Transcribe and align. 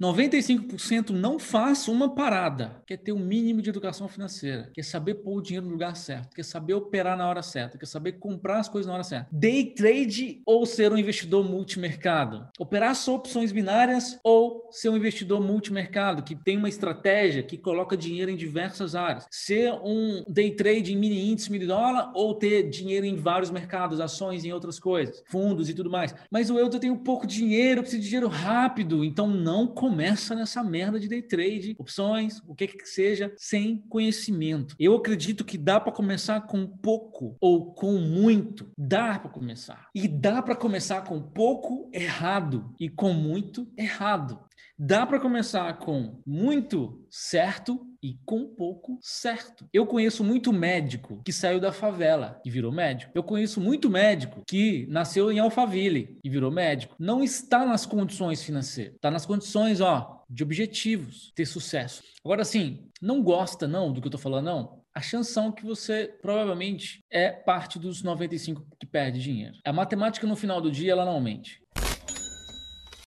95% 0.00 1.10
não 1.10 1.38
faz 1.38 1.88
uma 1.88 2.14
parada, 2.14 2.82
quer 2.86 2.98
ter 2.98 3.12
o 3.12 3.16
um 3.16 3.18
mínimo 3.18 3.62
de 3.62 3.70
educação 3.70 4.06
financeira, 4.08 4.70
quer 4.74 4.82
saber 4.82 5.14
pôr 5.16 5.38
o 5.38 5.42
dinheiro 5.42 5.66
no 5.66 5.72
lugar 5.72 5.96
certo, 5.96 6.34
quer 6.34 6.44
saber 6.44 6.74
operar 6.74 7.16
na 7.16 7.26
hora 7.26 7.42
certa, 7.42 7.78
quer 7.78 7.86
saber 7.86 8.12
comprar 8.12 8.58
as 8.58 8.68
coisas 8.68 8.86
na 8.86 8.94
hora 8.94 9.02
certa. 9.02 9.28
Day 9.32 9.72
trade 9.74 10.42
ou 10.44 10.66
ser 10.66 10.92
um 10.92 10.98
investidor 10.98 11.48
multimercado? 11.48 12.46
Operar 12.58 12.94
só 12.94 13.14
opções 13.14 13.52
binárias 13.52 14.18
ou 14.22 14.68
ser 14.70 14.90
um 14.90 14.96
investidor 14.96 15.40
multimercado 15.40 16.22
que 16.22 16.36
tem 16.36 16.58
uma 16.58 16.68
estratégia 16.68 17.42
que 17.42 17.56
coloca 17.56 17.96
dinheiro 17.96 18.30
em 18.30 18.36
diversas 18.36 18.94
áreas? 18.94 19.26
Ser 19.30 19.72
um 19.82 20.24
day 20.28 20.50
trade 20.50 20.92
em 20.92 20.96
mini 20.96 21.30
índice, 21.30 21.50
mini 21.50 21.66
dólar 21.66 22.12
ou 22.14 22.34
ter 22.34 22.68
dinheiro 22.68 23.06
em 23.06 23.16
vários 23.16 23.50
mercados, 23.50 24.00
ações 24.00 24.44
em 24.44 24.52
outras 24.52 24.78
coisas, 24.78 25.22
fundos 25.26 25.70
e 25.70 25.74
tudo 25.74 25.90
mais. 25.90 26.14
Mas 26.30 26.50
o 26.50 26.58
eu 26.58 26.68
tenho 26.68 26.96
pouco 26.98 27.26
dinheiro, 27.26 27.80
preciso 27.80 28.02
de 28.02 28.08
dinheiro 28.08 28.28
rápido, 28.28 29.04
então 29.04 29.26
não 29.26 29.66
começa 29.86 30.34
nessa 30.34 30.64
merda 30.64 30.98
de 30.98 31.06
day 31.06 31.22
trade, 31.22 31.76
opções, 31.78 32.42
o 32.48 32.56
que 32.56 32.66
que 32.66 32.88
seja, 32.88 33.32
sem 33.36 33.78
conhecimento. 33.88 34.74
Eu 34.80 34.96
acredito 34.96 35.44
que 35.44 35.56
dá 35.56 35.78
para 35.78 35.92
começar 35.92 36.40
com 36.40 36.66
pouco 36.66 37.36
ou 37.40 37.72
com 37.72 37.92
muito. 37.92 38.68
Dá 38.76 39.16
para 39.16 39.30
começar. 39.30 39.88
E 39.94 40.08
dá 40.08 40.42
para 40.42 40.56
começar 40.56 41.02
com 41.02 41.22
pouco 41.22 41.88
errado 41.92 42.74
e 42.80 42.88
com 42.88 43.12
muito 43.12 43.68
errado. 43.78 44.40
Dá 44.78 45.06
para 45.06 45.18
começar 45.18 45.72
com 45.78 46.20
muito 46.26 47.02
certo 47.10 47.80
e 48.02 48.18
com 48.26 48.46
pouco 48.46 48.98
certo. 49.00 49.66
Eu 49.72 49.86
conheço 49.86 50.22
muito 50.22 50.52
médico 50.52 51.22
que 51.24 51.32
saiu 51.32 51.58
da 51.58 51.72
favela 51.72 52.38
e 52.44 52.50
virou 52.50 52.70
médico. 52.70 53.10
Eu 53.14 53.22
conheço 53.22 53.58
muito 53.58 53.88
médico 53.88 54.42
que 54.46 54.86
nasceu 54.90 55.32
em 55.32 55.38
Alphaville 55.38 56.18
e 56.22 56.28
virou 56.28 56.50
médico. 56.50 56.94
Não 56.98 57.24
está 57.24 57.64
nas 57.64 57.86
condições 57.86 58.42
financeiras, 58.42 58.96
está 58.96 59.10
nas 59.10 59.24
condições, 59.24 59.80
ó, 59.80 60.22
de 60.28 60.42
objetivos, 60.42 61.32
ter 61.34 61.46
sucesso. 61.46 62.02
Agora, 62.22 62.42
assim, 62.42 62.86
não 63.00 63.22
gosta 63.22 63.66
não 63.66 63.90
do 63.90 64.02
que 64.02 64.08
eu 64.08 64.12
tô 64.12 64.18
falando, 64.18 64.44
não? 64.44 64.82
A 64.94 65.00
chance 65.00 65.32
são 65.32 65.50
que 65.50 65.64
você 65.64 66.14
provavelmente 66.20 67.00
é 67.10 67.30
parte 67.30 67.78
dos 67.78 68.02
95 68.02 68.66
que 68.78 68.86
perde 68.86 69.22
dinheiro. 69.22 69.56
A 69.64 69.72
matemática 69.72 70.26
no 70.26 70.36
final 70.36 70.60
do 70.60 70.70
dia 70.70 70.92
ela 70.92 71.06
não 71.06 71.18
mente. 71.18 71.62